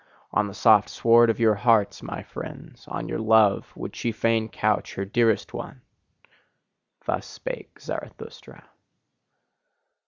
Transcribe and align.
On 0.31 0.47
the 0.47 0.53
soft 0.55 0.89
sward 0.89 1.29
of 1.29 1.39
your 1.39 1.53
hearts, 1.53 2.01
my 2.01 2.23
friends! 2.23 2.87
on 2.87 3.07
your 3.07 3.19
love, 3.19 3.71
would 3.77 3.95
she 3.95 4.11
fain 4.11 4.49
couch 4.49 4.95
her 4.95 5.05
dearest 5.05 5.53
one! 5.53 5.83
Thus 7.05 7.27
spake 7.27 7.79
Zarathustra. 7.79 8.67